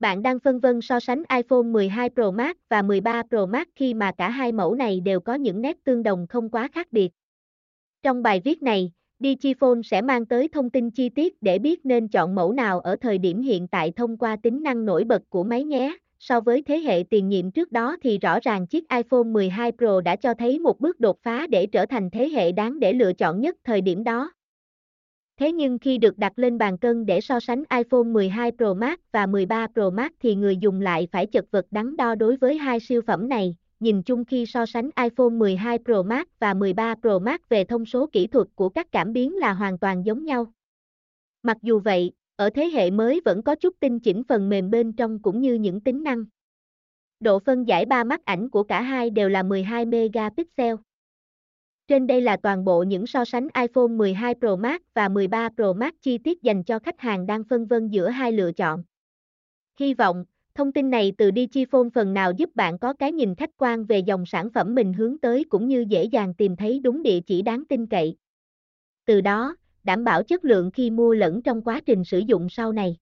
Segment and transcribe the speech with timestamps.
[0.00, 3.94] Bạn đang phân vân so sánh iPhone 12 Pro Max và 13 Pro Max khi
[3.94, 7.10] mà cả hai mẫu này đều có những nét tương đồng không quá khác biệt.
[8.02, 12.08] Trong bài viết này, Digiphone sẽ mang tới thông tin chi tiết để biết nên
[12.08, 15.44] chọn mẫu nào ở thời điểm hiện tại thông qua tính năng nổi bật của
[15.44, 15.96] máy nhé.
[16.18, 20.00] So với thế hệ tiền nhiệm trước đó thì rõ ràng chiếc iPhone 12 Pro
[20.00, 23.12] đã cho thấy một bước đột phá để trở thành thế hệ đáng để lựa
[23.12, 24.32] chọn nhất thời điểm đó.
[25.40, 28.98] Thế nhưng khi được đặt lên bàn cân để so sánh iPhone 12 Pro Max
[29.12, 32.58] và 13 Pro Max thì người dùng lại phải chật vật đắn đo đối với
[32.58, 33.56] hai siêu phẩm này.
[33.80, 37.86] Nhìn chung khi so sánh iPhone 12 Pro Max và 13 Pro Max về thông
[37.86, 40.52] số kỹ thuật của các cảm biến là hoàn toàn giống nhau.
[41.42, 44.92] Mặc dù vậy, ở thế hệ mới vẫn có chút tinh chỉnh phần mềm bên
[44.92, 46.24] trong cũng như những tính năng.
[47.20, 50.74] Độ phân giải ba mắt ảnh của cả hai đều là 12 megapixel.
[51.90, 55.72] Trên đây là toàn bộ những so sánh iPhone 12 Pro Max và 13 Pro
[55.72, 58.82] Max chi tiết dành cho khách hàng đang phân vân giữa hai lựa chọn.
[59.80, 63.50] Hy vọng, thông tin này từ Digiphone phần nào giúp bạn có cái nhìn khách
[63.56, 67.02] quan về dòng sản phẩm mình hướng tới cũng như dễ dàng tìm thấy đúng
[67.02, 68.16] địa chỉ đáng tin cậy.
[69.04, 72.72] Từ đó, đảm bảo chất lượng khi mua lẫn trong quá trình sử dụng sau
[72.72, 72.96] này.